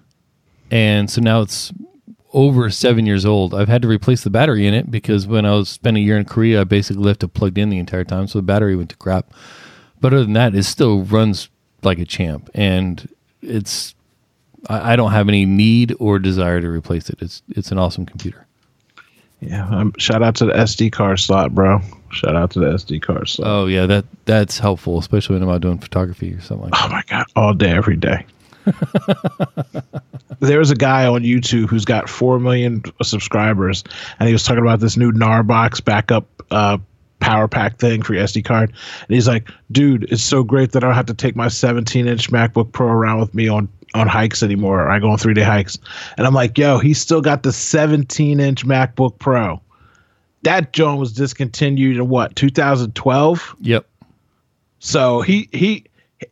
[0.71, 1.73] and so now it's
[2.33, 3.55] over seven years old.
[3.55, 6.17] I've had to replace the battery in it because when I was spent a year
[6.17, 8.91] in Korea, I basically left it plugged in the entire time, so the battery went
[8.91, 9.33] to crap.
[10.01, 11.51] But other than that, it still runs
[11.85, 13.09] like a champ, and
[13.43, 13.95] it's
[14.69, 17.19] I, I don't have any need or desire to replace it.
[17.21, 18.47] It's it's an awesome computer.
[19.41, 21.81] Yeah, um, shout out to the SD card slot, bro.
[22.13, 23.49] Shout out to the SD card slot.
[23.49, 26.87] Oh yeah, that that's helpful, especially when I'm out doing photography or something like that.
[26.87, 28.27] Oh my god, all day, every day.
[30.41, 33.83] There's a guy on YouTube who's got four million subscribers,
[34.19, 36.79] and he was talking about this new Gnarbox backup uh,
[37.21, 38.71] power pack thing for your SD card.
[38.71, 42.07] And he's like, "Dude, it's so great that I don't have to take my 17
[42.07, 44.89] inch MacBook Pro around with me on on hikes anymore.
[44.89, 45.79] I go on three day hikes."
[46.17, 49.61] And I'm like, "Yo, he's still got the 17 inch MacBook Pro.
[50.43, 53.87] That Joan was discontinued in what 2012." Yep.
[54.81, 55.85] So he he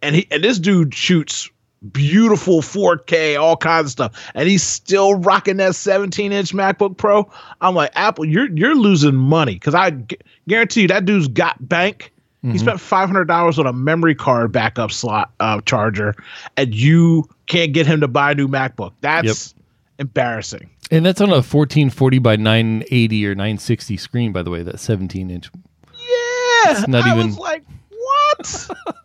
[0.03, 1.51] and he and this dude shoots
[1.93, 7.31] beautiful 4K, all kinds of stuff, and he's still rocking that 17 inch MacBook Pro.
[7.61, 10.17] I'm like, Apple, you're you're losing money because I gu-
[10.49, 12.13] guarantee you that dude's got bank.
[12.43, 16.15] He spent five hundred dollars on a memory card backup slot uh, charger,
[16.57, 18.93] and you can't get him to buy a new MacBook.
[19.01, 19.55] That's
[19.99, 20.71] embarrassing.
[20.91, 25.31] And that's on a 1440 by 980 or 960 screen, by the way, that 17
[25.31, 25.51] inch.
[25.93, 28.71] Yeah, it's not I even- was like, what?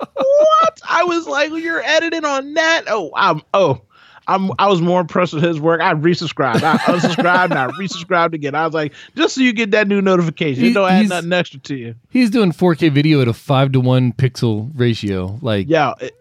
[1.33, 2.83] Like, you're editing on that?
[2.87, 3.81] Oh, I'm oh.
[4.25, 5.81] I'm, I was more impressed with his work.
[5.81, 6.63] I resubscribed.
[6.63, 8.55] I unsubscribed and I resubscribed again.
[8.55, 10.63] I was like, just so you get that new notification.
[10.63, 11.95] He- It don't add nothing extra to you.
[12.09, 15.37] He's doing 4K video at a 5 to 1 pixel ratio.
[15.41, 15.95] Like, Yeah.
[15.99, 16.13] it-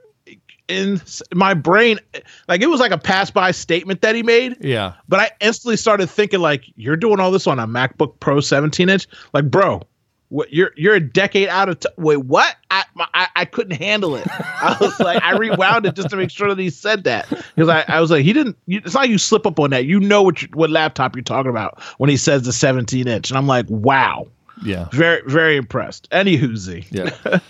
[0.67, 1.01] in
[1.35, 1.99] my brain,
[2.49, 4.57] like it was like a pass by statement that he made.
[4.61, 4.95] yeah.
[5.09, 8.89] But I instantly started thinking like, you're doing all this on a MacBook Pro 17
[8.89, 9.83] inch, like, bro,
[10.33, 12.57] what you're you're a decade out of t- wait, what?
[12.71, 14.27] I, my, I I couldn't handle it.
[14.29, 17.69] I was like, I rewound it just to make sure that he said that because
[17.69, 18.57] I, I was like, he didn't.
[18.67, 19.85] You, it's not like you slip up on that.
[19.85, 23.31] You know what you, what laptop you're talking about when he says the 17 inch,
[23.31, 24.27] and I'm like, wow,
[24.65, 24.89] Yeah.
[24.93, 26.09] very very impressed.
[26.11, 27.39] Any whoozy, Yeah.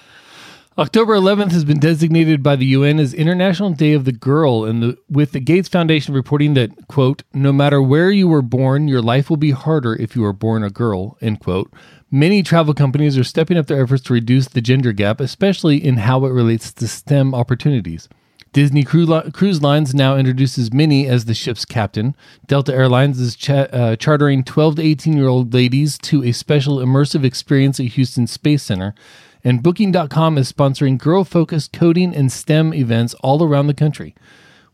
[0.78, 4.82] October 11th has been designated by the UN as International Day of the Girl, and
[4.82, 9.02] the, with the Gates Foundation reporting that, quote, no matter where you were born, your
[9.02, 11.70] life will be harder if you are born a girl, end quote.
[12.14, 15.96] Many travel companies are stepping up their efforts to reduce the gender gap, especially in
[15.96, 18.06] how it relates to STEM opportunities.
[18.52, 22.14] Disney Cruise Lines now introduces Minnie as the ship's captain.
[22.46, 27.24] Delta Airlines is uh, chartering 12 to 18 year old ladies to a special immersive
[27.24, 28.94] experience at Houston Space Center.
[29.42, 34.14] And Booking.com is sponsoring girl focused coding and STEM events all around the country.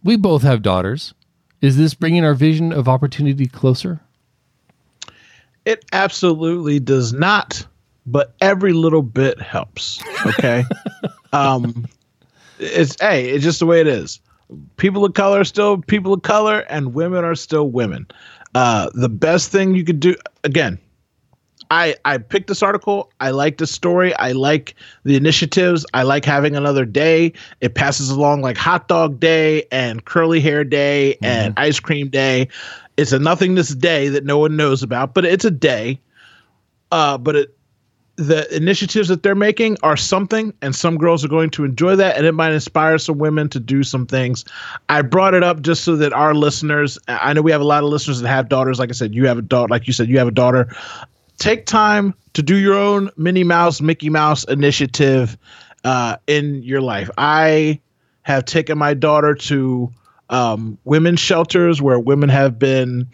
[0.02, 1.14] We both have daughters.
[1.60, 4.00] Is this bringing our vision of opportunity closer?
[5.64, 7.66] It absolutely does not.
[8.06, 10.02] But every little bit helps.
[10.24, 10.64] Okay.
[11.32, 11.86] um,
[12.58, 14.20] it's hey, it's just the way it is.
[14.78, 18.06] People of color are still people of color, and women are still women.
[18.54, 20.78] Uh, the best thing you could do again.
[21.70, 23.12] I I picked this article.
[23.20, 24.14] I like the story.
[24.14, 25.84] I like the initiatives.
[25.92, 27.32] I like having another day.
[27.60, 32.48] It passes along like hot dog day and curly hair day and ice cream day.
[32.98, 36.00] It's a nothingness day that no one knows about, but it's a day.
[36.90, 37.58] Uh, but it
[38.18, 42.16] the initiatives that they're making are something, and some girls are going to enjoy that,
[42.16, 44.44] and it might inspire some women to do some things.
[44.88, 47.84] I brought it up just so that our listeners, I know we have a lot
[47.84, 48.80] of listeners that have daughters.
[48.80, 50.68] Like I said, you have a daughter, like you said, you have a daughter.
[51.38, 55.38] Take time to do your own Minnie Mouse, Mickey Mouse initiative
[55.84, 57.08] uh, in your life.
[57.18, 57.80] I
[58.22, 59.92] have taken my daughter to
[60.30, 63.08] um, women's shelters where women have been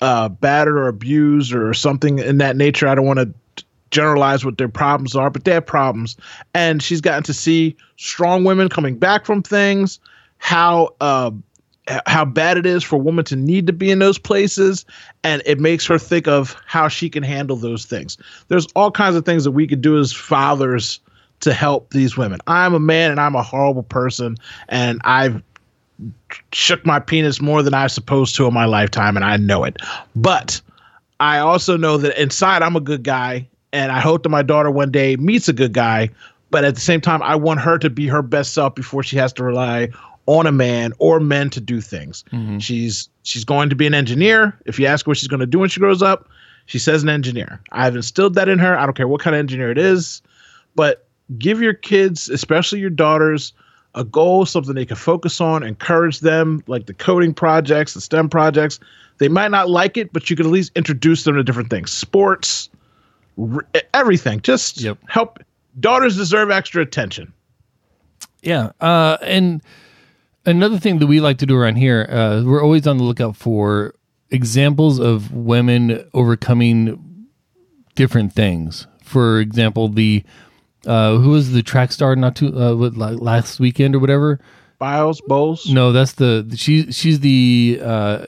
[0.00, 2.88] uh, battered or abused or something in that nature.
[2.88, 6.16] I don't want to generalize what their problems are, but they have problems.
[6.54, 9.98] And she's gotten to see strong women coming back from things,
[10.38, 11.30] how uh,
[12.06, 14.84] how bad it is for women to need to be in those places
[15.24, 18.18] and it makes her think of how she can handle those things
[18.48, 21.00] there's all kinds of things that we could do as fathers
[21.40, 24.36] to help these women i'm a man and i'm a horrible person
[24.68, 25.42] and i've
[26.52, 29.76] shook my penis more than i'm supposed to in my lifetime and i know it
[30.14, 30.60] but
[31.20, 34.70] i also know that inside i'm a good guy and i hope that my daughter
[34.70, 36.08] one day meets a good guy
[36.50, 39.16] but at the same time i want her to be her best self before she
[39.16, 39.88] has to rely
[40.28, 42.22] on a man or men to do things.
[42.32, 42.58] Mm-hmm.
[42.58, 44.56] She's she's going to be an engineer.
[44.66, 46.28] If you ask her what she's going to do when she grows up,
[46.66, 47.60] she says an engineer.
[47.72, 48.78] I've instilled that in her.
[48.78, 50.20] I don't care what kind of engineer it is,
[50.74, 51.06] but
[51.38, 53.54] give your kids, especially your daughters,
[53.94, 58.28] a goal, something they can focus on, encourage them, like the coding projects, the STEM
[58.28, 58.78] projects.
[59.18, 61.90] They might not like it, but you can at least introduce them to different things,
[61.90, 62.70] sports,
[63.38, 64.40] r- everything.
[64.40, 64.98] Just yep.
[65.08, 65.38] help.
[65.80, 67.32] Daughters deserve extra attention.
[68.42, 69.62] Yeah, uh, and
[70.46, 73.36] another thing that we like to do around here, uh, we're always on the lookout
[73.36, 73.94] for
[74.30, 77.26] examples of women overcoming
[77.94, 78.86] different things.
[79.02, 80.22] For example, the
[80.86, 84.40] uh, who was the track star not too uh, what, last weekend or whatever.
[84.78, 85.68] Biles Bowles.
[85.68, 86.92] No, that's the she.
[86.92, 88.26] She's the uh,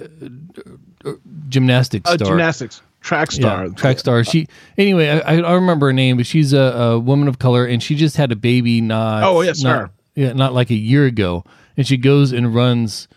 [1.49, 2.29] gymnastics uh, star.
[2.29, 3.67] Gymnastics track star.
[3.67, 4.25] Yeah, track star.
[4.25, 5.09] She anyway.
[5.09, 8.17] I, I remember her name, but she's a, a, woman of color, and she just
[8.17, 8.81] had a baby.
[8.81, 9.91] Not oh yes, not, her.
[10.17, 11.45] Yeah, not like a year ago
[11.81, 13.09] and she goes and runs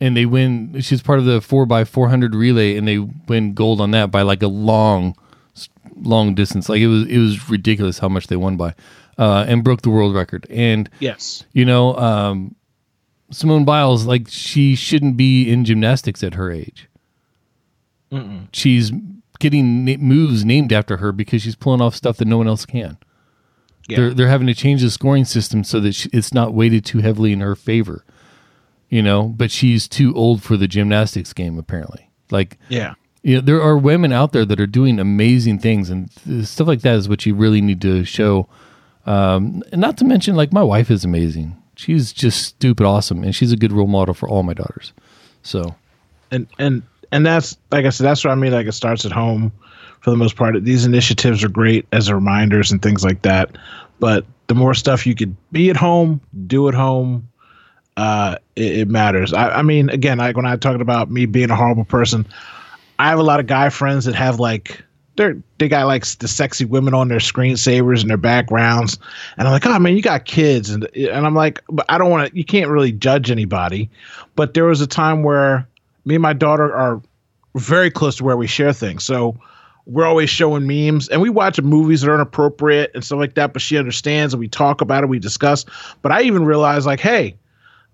[0.00, 3.80] and they win she's part of the 4 by 400 relay and they win gold
[3.80, 5.16] on that by like a long
[6.02, 8.74] long distance like it was it was ridiculous how much they won by
[9.18, 12.54] uh, and broke the world record and yes you know um,
[13.30, 16.88] simone biles like she shouldn't be in gymnastics at her age
[18.12, 18.48] Mm-mm.
[18.52, 18.92] she's
[19.38, 22.64] getting na- moves named after her because she's pulling off stuff that no one else
[22.64, 22.98] can
[23.88, 23.96] yeah.
[23.96, 26.98] They're they're having to change the scoring system so that she, it's not weighted too
[26.98, 28.04] heavily in her favor.
[28.90, 32.10] You know, but she's too old for the gymnastics game apparently.
[32.30, 32.94] Like yeah.
[33.24, 36.10] Know, there are women out there that are doing amazing things and
[36.46, 38.48] stuff like that is what you really need to show.
[39.06, 41.56] Um, and not to mention like my wife is amazing.
[41.76, 44.92] She's just stupid awesome and she's a good role model for all my daughters.
[45.42, 45.74] So
[46.30, 48.52] and and and that's like I said, that's what I mean.
[48.52, 49.52] Like it starts at home
[50.00, 50.62] for the most part.
[50.64, 53.56] These initiatives are great as reminders and things like that.
[54.00, 57.28] But the more stuff you could be at home, do at home,
[57.96, 59.32] uh, it, it, matters.
[59.32, 62.26] I, I mean, again, like when I talked about me being a horrible person,
[62.98, 64.82] I have a lot of guy friends that have like
[65.16, 68.98] they're they got like the sexy women on their screensavers and their backgrounds,
[69.36, 72.10] and I'm like, oh man, you got kids, and and I'm like, but I don't
[72.10, 72.36] want to.
[72.36, 73.90] You can't really judge anybody,
[74.36, 75.68] but there was a time where
[76.04, 77.02] me and my daughter are
[77.56, 79.36] very close to where we share things, so
[79.88, 83.54] we're always showing memes and we watch movies that are inappropriate and stuff like that,
[83.54, 85.64] but she understands and we talk about it, we discuss.
[86.02, 87.34] But I even realized, like, hey,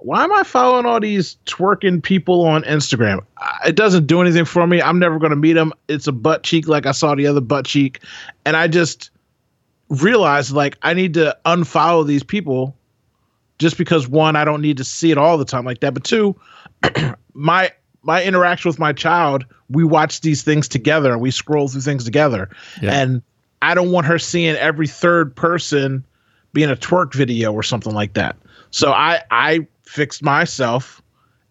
[0.05, 3.25] why am I following all these twerking people on Instagram?
[3.67, 4.83] It doesn't do anything for me.
[4.83, 5.73] I'm never going to meet them.
[5.89, 8.01] It's a butt cheek like I saw the other butt cheek.
[8.45, 9.11] And I just
[9.89, 12.77] realized, like, I need to unfollow these people
[13.59, 15.95] just because, one, I don't need to see it all the time like that.
[15.95, 16.39] But two,
[17.33, 21.81] my my interaction with my child, we watch these things together and we scroll through
[21.81, 22.51] things together.
[22.83, 22.93] Yeah.
[22.93, 23.23] And
[23.63, 26.05] I don't want her seeing every third person
[26.53, 28.37] being a twerk video or something like that.
[28.71, 31.03] So I I fixed myself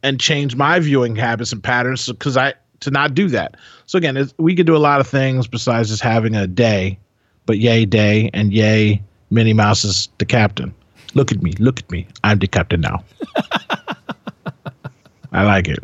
[0.03, 3.55] and changed my viewing habits and patterns because I to not do that.
[3.85, 6.99] So again, we could do a lot of things besides just having a day,
[7.45, 10.73] but yay day and yay Minnie Mouse is the captain.
[11.13, 12.07] Look at me, look at me.
[12.23, 13.03] I'm the captain now.
[15.31, 15.79] I like it.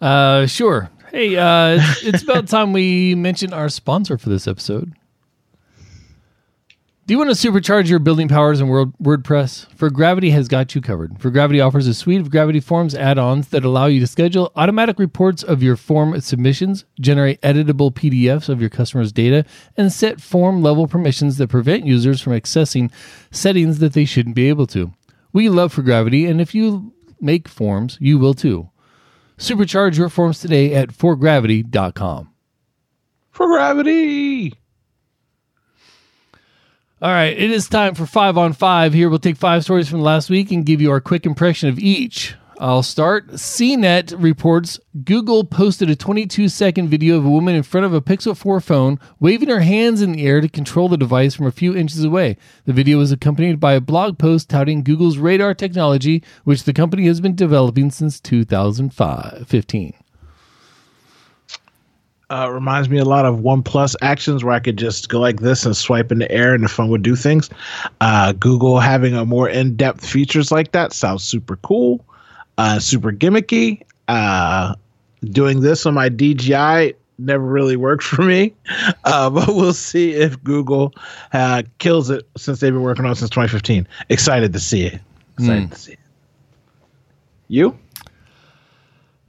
[0.00, 0.90] Uh, sure.
[1.10, 4.92] Hey, uh, it's, it's about time we mention our sponsor for this episode.
[7.04, 9.66] Do you want to supercharge your building powers in WordPress?
[9.74, 11.20] For Gravity has got you covered.
[11.20, 15.00] For Gravity offers a suite of Gravity Forms add-ons that allow you to schedule automatic
[15.00, 19.44] reports of your form submissions, generate editable PDFs of your customers' data,
[19.76, 22.88] and set form level permissions that prevent users from accessing
[23.32, 24.92] settings that they shouldn't be able to.
[25.32, 28.70] We love For Gravity, and if you make forms, you will too.
[29.38, 32.30] Supercharge your forms today at forgravity.com.
[33.32, 34.52] For gravity.
[37.02, 38.92] All right, it is time for five on five.
[38.92, 41.80] Here, we'll take five stories from last week and give you our quick impression of
[41.80, 42.36] each.
[42.60, 43.26] I'll start.
[43.32, 48.00] CNET reports Google posted a 22 second video of a woman in front of a
[48.00, 51.50] Pixel 4 phone waving her hands in the air to control the device from a
[51.50, 52.36] few inches away.
[52.66, 57.06] The video was accompanied by a blog post touting Google's radar technology, which the company
[57.06, 59.94] has been developing since 2015.
[62.32, 65.66] Uh, reminds me a lot of OnePlus actions where I could just go like this
[65.66, 67.50] and swipe in the air and the phone would do things.
[68.00, 72.02] Uh, Google having a more in depth features like that sounds super cool.
[72.56, 73.82] uh, super gimmicky.
[74.08, 74.74] Uh,
[75.24, 78.54] doing this on my DJI never really worked for me,
[79.04, 80.94] uh, but we'll see if Google
[81.34, 83.86] uh, kills it since they've been working on it since 2015.
[84.08, 85.00] Excited to see it.
[85.38, 85.98] Excited to see it.
[87.48, 87.78] You?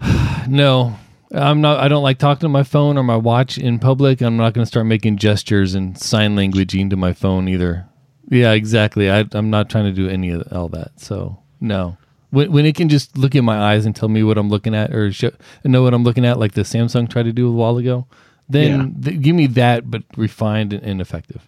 [0.45, 0.93] No,
[1.33, 1.79] I'm not.
[1.79, 4.21] I don't like talking to my phone or my watch in public.
[4.21, 7.87] I'm not going to start making gestures and sign language into my phone either.
[8.29, 9.09] Yeah, exactly.
[9.09, 10.99] I, I'm not trying to do any of all that.
[10.99, 11.97] So no.
[12.29, 14.73] When, when it can just look in my eyes and tell me what I'm looking
[14.73, 15.31] at or show,
[15.63, 18.07] know what I'm looking at, like the Samsung tried to do a while ago,
[18.49, 21.47] then th- give me that, but refined and, and effective.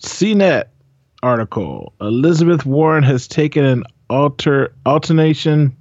[0.00, 0.66] CNET
[1.22, 1.94] article.
[2.00, 5.76] Elizabeth Warren has taken an alter alternation.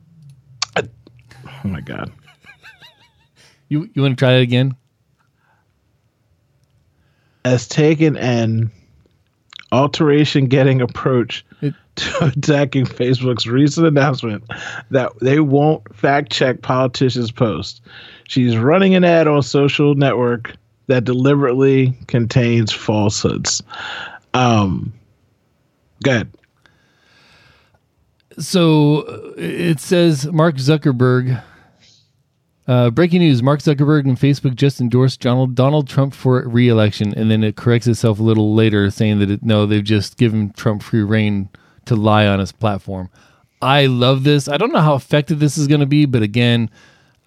[0.75, 2.11] Oh my god.
[3.73, 4.75] You you want to try it again?
[7.43, 8.69] Has taken an
[9.71, 14.43] alteration getting approach It- to attacking Facebook's recent announcement
[14.91, 17.81] that they won't fact check politicians' posts.
[18.27, 20.55] She's running an ad on social network
[20.85, 23.63] that deliberately contains falsehoods.
[24.35, 24.93] Um,
[26.03, 26.31] go ahead.
[28.37, 31.41] So it says Mark Zuckerberg.
[32.67, 37.29] Uh, breaking news: Mark Zuckerberg and Facebook just endorsed Donald Donald Trump for re-election, and
[37.29, 40.81] then it corrects itself a little later, saying that it, no, they've just given Trump
[40.81, 41.49] free reign
[41.85, 43.09] to lie on his platform.
[43.61, 44.47] I love this.
[44.47, 46.69] I don't know how effective this is going to be, but again,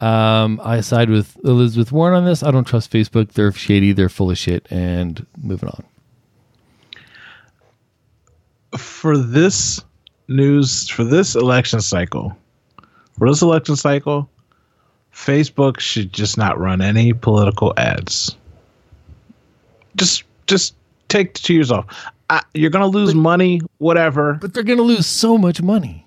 [0.01, 2.43] um, I side with Elizabeth Warren on this.
[2.43, 3.33] I don't trust Facebook.
[3.33, 3.93] They're shady.
[3.93, 4.67] They're full of shit.
[4.71, 5.85] And moving on.
[8.77, 9.81] for this
[10.29, 12.37] news for this election cycle
[13.19, 14.29] for this election cycle
[15.17, 18.37] facebook should just not run any political ads.
[19.97, 20.75] Just just
[21.09, 21.87] take the two years off.
[22.29, 24.35] I, you're gonna lose money whatever.
[24.35, 26.07] But they're going to lose so much money.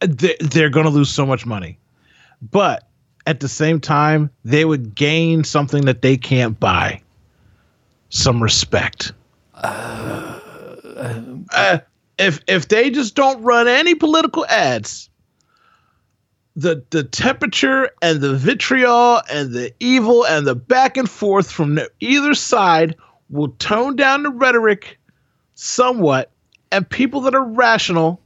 [0.00, 1.78] they, they're gonna lose so much money.
[2.50, 2.88] But
[3.26, 7.00] at the same time they would gain something that they can't buy.
[8.08, 9.12] Some respect.
[9.54, 10.40] Uh,
[12.18, 15.08] if if they just don't run any political ads,
[16.56, 21.78] the the temperature and the vitriol and the evil and the back and forth from
[22.00, 22.94] either side
[23.30, 24.98] will tone down the rhetoric
[25.54, 26.30] somewhat,
[26.70, 28.20] and people that are rational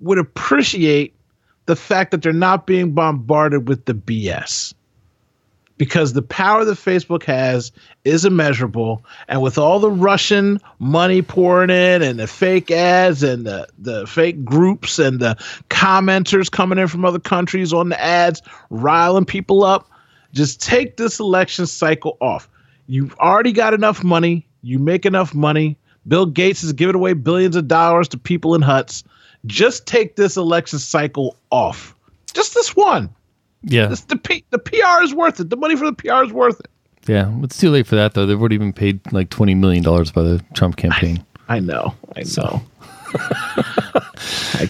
[0.00, 1.14] would appreciate
[1.66, 4.74] the fact that they're not being bombarded with the BS
[5.82, 7.72] because the power that Facebook has
[8.04, 9.04] is immeasurable.
[9.26, 14.06] And with all the Russian money pouring in and the fake ads and the, the
[14.06, 15.34] fake groups and the
[15.70, 18.40] commenters coming in from other countries on the ads,
[18.70, 19.90] riling people up,
[20.32, 22.48] just take this election cycle off.
[22.86, 24.46] You've already got enough money.
[24.62, 25.76] You make enough money.
[26.06, 29.02] Bill Gates is giving away billions of dollars to people in huts.
[29.46, 31.96] Just take this election cycle off.
[32.34, 33.12] Just this one.
[33.64, 33.86] Yeah.
[33.86, 35.50] This, the P, the PR is worth it.
[35.50, 36.68] The money for the PR is worth it.
[37.06, 38.26] Yeah, it's too late for that though.
[38.26, 41.24] They've already been paid like twenty million dollars by the Trump campaign.
[41.48, 41.94] I know.
[42.16, 42.62] I know.
[43.12, 43.12] I.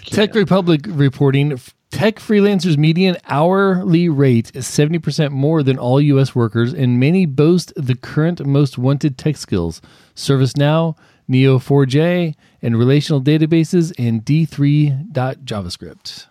[0.08, 6.34] TechRepublic reporting: Tech freelancers' median hourly rate is seventy percent more than all U.S.
[6.34, 9.82] workers, and many boast the current most wanted tech skills:
[10.14, 10.96] ServiceNow,
[11.28, 16.26] Neo4j, and relational databases, and D3.JavaScript.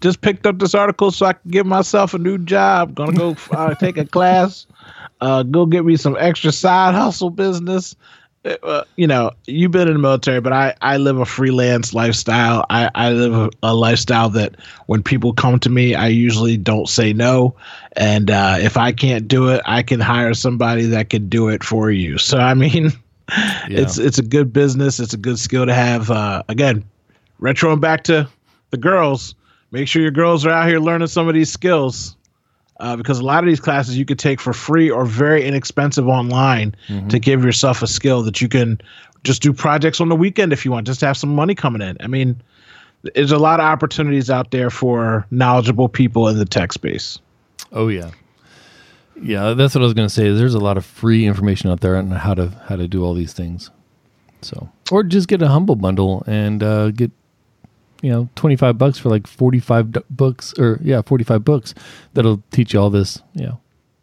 [0.00, 2.94] Just picked up this article so I can give myself a new job.
[2.94, 4.66] Gonna go uh, take a class.
[5.20, 7.96] Uh, go get me some extra side hustle business.
[8.62, 12.64] Uh, you know, you've been in the military, but I, I live a freelance lifestyle.
[12.70, 14.54] I, I live a, a lifestyle that
[14.86, 17.56] when people come to me, I usually don't say no.
[17.96, 21.64] And uh, if I can't do it, I can hire somebody that can do it
[21.64, 22.16] for you.
[22.16, 22.92] So I mean,
[23.68, 25.00] it's it's a good business.
[25.00, 26.10] It's a good skill to have.
[26.10, 26.84] Uh, again,
[27.40, 28.28] retroing back to
[28.70, 29.34] the girls.
[29.70, 32.14] Make sure your girls are out here learning some of these skills.
[32.80, 36.06] Uh, because a lot of these classes you could take for free or very inexpensive
[36.06, 36.76] online
[37.08, 38.80] to give yourself a skill that you can
[39.24, 41.82] just do projects on the weekend if you want, just to have some money coming
[41.82, 41.96] in.
[42.00, 42.40] I mean,
[43.14, 47.18] there's a lot of opportunities out there for knowledgeable people in the tech space.
[47.72, 48.12] Oh yeah,
[49.20, 49.54] yeah.
[49.54, 50.30] That's what I was going to say.
[50.30, 53.14] There's a lot of free information out there on how to how to do all
[53.14, 53.70] these things.
[54.40, 57.10] So, or just get a humble bundle and uh, get
[58.02, 61.74] you know 25 bucks for like 45 books or yeah 45 books
[62.14, 63.60] that'll teach you all this you know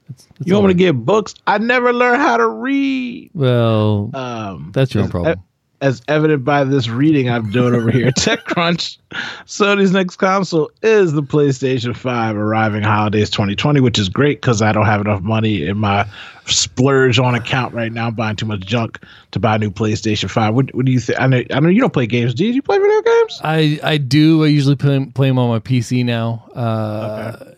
[0.10, 1.34] it's, it's You want me to get books?
[1.48, 3.32] I never learned how to read.
[3.34, 5.42] well Um, that's your own problem
[5.82, 8.98] as evident by this reading I'm doing over here, TechCrunch,
[9.46, 14.72] Sony's next console is the PlayStation 5 arriving holidays 2020, which is great because I
[14.72, 16.08] don't have enough money in my
[16.46, 19.00] splurge on account right now, I'm buying too much junk
[19.32, 20.54] to buy a new PlayStation 5.
[20.54, 21.20] What, what do you think?
[21.20, 22.34] I know, I know you don't play games.
[22.34, 23.42] Do you, do you play video games?
[23.44, 24.44] I, I do.
[24.44, 26.48] I usually play, play them on my PC now.
[26.56, 27.54] Uh,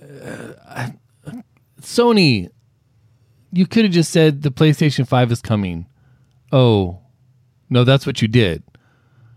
[0.68, 0.94] I-
[1.82, 2.50] Sony,
[3.54, 5.86] you could have just said the PlayStation 5 is coming.
[6.52, 7.00] Oh,
[7.70, 8.64] no, that's what you did.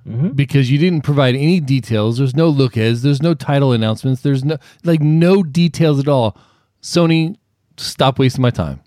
[0.06, 0.28] Mm-hmm.
[0.28, 2.16] Because you didn't provide any details.
[2.18, 6.36] There's no look as, there's no title announcements, there's no like no details at all.
[6.82, 7.36] Sony,
[7.76, 8.80] stop wasting my time.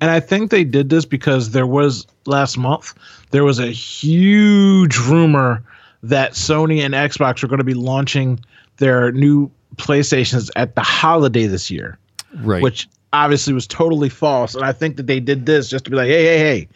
[0.00, 2.94] And I think they did this because there was last month
[3.30, 5.62] there was a huge rumor
[6.02, 8.38] that Sony and Xbox are going to be launching
[8.78, 11.98] their new PlayStations at the holiday this year,
[12.34, 12.62] Right.
[12.62, 14.54] which obviously was totally false.
[14.54, 16.68] And I think that they did this just to be like, hey, hey, hey.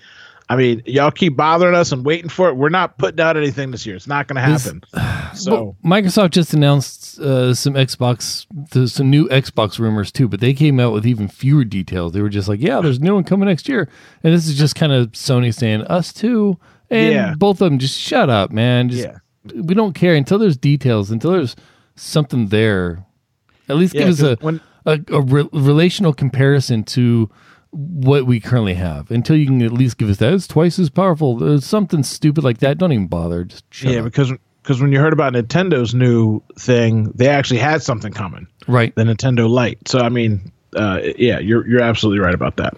[0.51, 2.55] I mean, y'all keep bothering us and waiting for it.
[2.57, 3.94] We're not putting out anything this year.
[3.94, 4.82] It's not going to This- happen.
[5.32, 8.46] So Well, Microsoft just announced uh, some Xbox,
[8.90, 12.12] some new Xbox rumors too, but they came out with even fewer details.
[12.12, 13.88] They were just like, "Yeah, there's new one coming next year,"
[14.24, 16.59] and this is just kind of Sony saying, "Us too,"
[16.90, 17.34] and Yeah.
[17.38, 18.88] both of them just shut up, man.
[18.88, 19.18] Just, Yeah.
[19.62, 21.55] we don't care until there's details, until there's
[21.94, 23.05] something there.
[23.68, 27.30] At least Yeah, give us a when- a, a re- relational comparison to
[27.71, 29.11] what we currently have.
[29.11, 31.61] Until you can at least give us that, it's twice as powerful.
[31.61, 32.79] Something stupid like that.
[32.79, 33.47] Don't even bother.
[33.83, 34.05] Yeah, up.
[34.05, 38.47] because because when you heard about Nintendo's new thing, they actually had something coming.
[38.68, 38.95] right.
[38.95, 39.89] the Nintendo Lite.
[39.89, 42.77] So I mean, uh, yeah, you're you're absolutely right about that.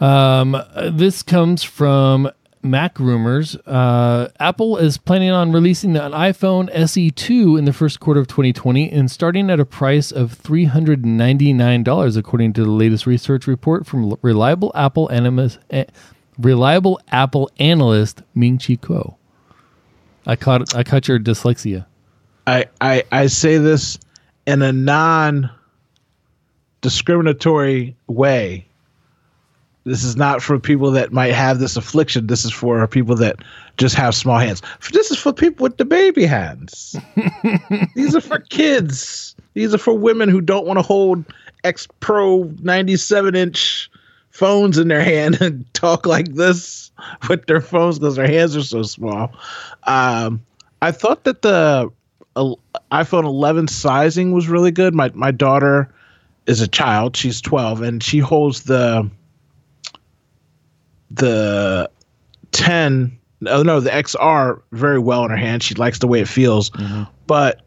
[0.00, 2.30] Um, uh, this comes from
[2.62, 3.58] MacRumors.
[3.66, 8.90] Uh, Apple is planning on releasing an iPhone SE2 in the first quarter of 2020
[8.90, 14.72] and starting at a price of $399, according to the latest research report from reliable
[14.74, 15.84] Apple animus, eh,
[16.38, 19.16] reliable Apple analyst Ming Chi Kuo.
[20.26, 21.86] I caught I caught your dyslexia.
[22.46, 23.98] I I, I say this
[24.46, 25.50] in a non
[26.82, 28.66] discriminatory way.
[29.84, 32.26] This is not for people that might have this affliction.
[32.26, 33.36] This is for people that
[33.78, 34.60] just have small hands.
[34.92, 36.96] This is for people with the baby hands.
[37.94, 39.34] These are for kids.
[39.54, 41.24] These are for women who don't want to hold
[41.64, 43.90] X Pro 97 inch
[44.30, 46.90] phones in their hand and talk like this
[47.28, 49.32] with their phones because their hands are so small.
[49.84, 50.42] Um,
[50.82, 51.90] I thought that the
[52.36, 52.54] uh,
[52.92, 54.94] iPhone 11 sizing was really good.
[54.94, 55.92] My my daughter
[56.46, 59.10] is a child; she's 12, and she holds the
[61.10, 61.90] the
[62.52, 63.16] 10.
[63.46, 65.62] Oh no, the XR very well in her hand.
[65.62, 66.70] She likes the way it feels,
[67.26, 67.62] but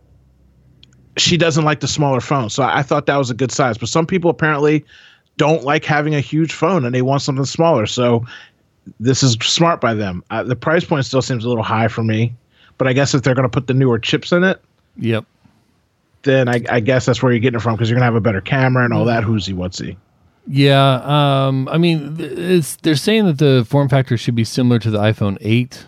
[1.17, 2.49] she doesn't like the smaller phone.
[2.49, 3.77] So I thought that was a good size.
[3.77, 4.83] But some people apparently
[5.37, 7.85] don't like having a huge phone and they want something smaller.
[7.85, 8.23] So
[8.99, 10.23] this is smart by them.
[10.29, 12.33] Uh, the price point still seems a little high for me,
[12.77, 14.61] but I guess if they're going to put the newer chips in it,
[14.97, 15.25] Yep.
[16.23, 18.15] then I, I guess that's where you're getting it from because you're going to have
[18.15, 19.97] a better camera and all that whoozy whatsy.
[20.45, 21.01] Yeah,
[21.47, 24.97] um, I mean, it's, they're saying that the form factor should be similar to the
[24.97, 25.85] iPhone 8.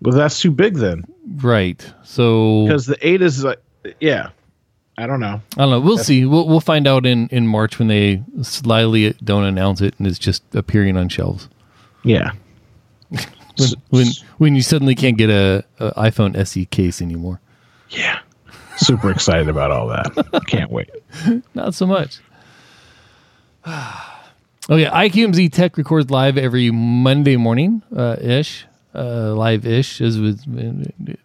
[0.00, 1.92] Well, that's too big then Right.
[2.02, 3.62] So because the eight is like,
[4.00, 4.30] yeah,
[4.98, 5.40] I don't know.
[5.56, 5.80] I don't know.
[5.80, 6.26] We'll see.
[6.26, 10.18] We'll we'll find out in in March when they slyly don't announce it and it's
[10.18, 11.48] just appearing on shelves.
[12.04, 12.32] Yeah.
[13.58, 14.06] When when,
[14.38, 17.38] when you suddenly can't get a, a iPhone SE case anymore.
[17.90, 18.20] Yeah.
[18.82, 20.42] Super excited about all that.
[20.48, 20.90] Can't wait.
[21.54, 22.18] Not so much.
[24.68, 28.64] Oh yeah, IQMZ Tech records live every Monday morning, uh, ish,
[28.94, 30.00] uh, live ish.
[30.00, 30.40] As with,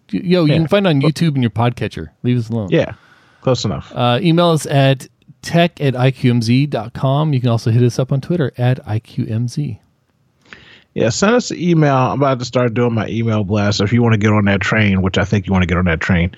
[0.10, 0.56] yo, you Yeah.
[0.58, 2.08] can find on YouTube and your podcatcher.
[2.24, 2.70] Leave us alone.
[2.72, 2.94] Yeah.
[3.42, 3.92] Close enough.
[3.96, 5.08] Uh, email us at
[5.44, 7.34] tech at iqmz.com.
[7.34, 9.78] You can also hit us up on Twitter at iqmz.
[10.96, 11.96] Yeah, send us an email.
[11.96, 13.82] I'm about to start doing my email blast.
[13.82, 15.78] If you want to get on that train, which I think you want to get
[15.78, 16.36] on that train,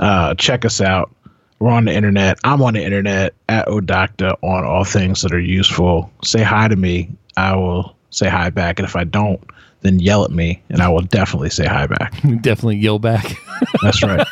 [0.00, 1.14] uh, check us out.
[1.60, 2.38] We're on the internet.
[2.42, 6.10] I'm on the internet at Odocta on all things that are useful.
[6.24, 7.10] Say hi to me.
[7.36, 8.78] I will say hi back.
[8.78, 9.42] And if I don't,
[9.82, 12.12] then yell at me and I will definitely say hi back.
[12.40, 13.34] Definitely yell back.
[13.82, 14.26] That's right.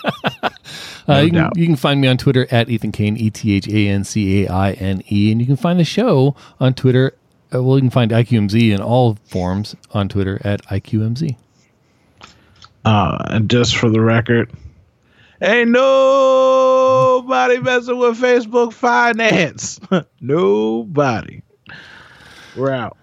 [1.08, 3.68] Uh, you, can, you can find me on Twitter at Ethan Caine, E T H
[3.68, 5.32] A N C A I N E.
[5.32, 7.14] And you can find the show on Twitter.
[7.54, 11.36] Uh, well, you can find IQMZ in all forms on Twitter at IQMZ.
[12.84, 14.50] Uh, and just for the record,
[15.40, 19.80] ain't nobody messing with Facebook finance.
[20.20, 21.42] nobody.
[22.56, 22.97] We're out.